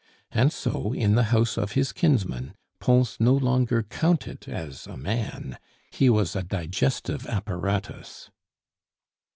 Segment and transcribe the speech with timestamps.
[0.31, 5.59] And so, in the house of his kinsman, Pons no longer counted as a man;
[5.91, 8.31] he was a digestive apparatus.